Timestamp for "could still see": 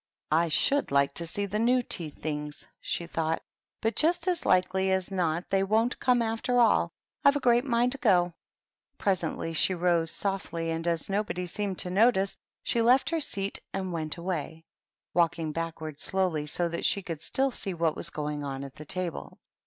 17.03-17.75